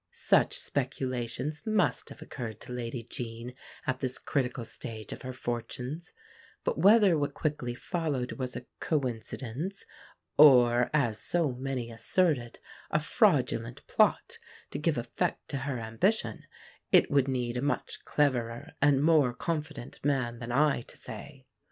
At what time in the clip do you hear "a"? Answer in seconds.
8.55-8.65, 12.89-12.99, 17.55-17.61